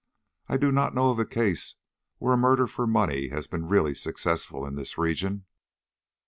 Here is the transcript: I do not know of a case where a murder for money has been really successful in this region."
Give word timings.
I 0.49 0.57
do 0.57 0.71
not 0.71 0.95
know 0.95 1.11
of 1.11 1.19
a 1.19 1.27
case 1.27 1.75
where 2.17 2.33
a 2.33 2.35
murder 2.35 2.65
for 2.65 2.87
money 2.87 3.27
has 3.27 3.45
been 3.45 3.67
really 3.67 3.93
successful 3.93 4.65
in 4.65 4.73
this 4.73 4.97
region." 4.97 5.45